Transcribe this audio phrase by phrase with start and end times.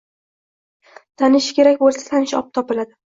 [1.23, 2.91] Tanish kerak bo‘lsa, tanish topiladi.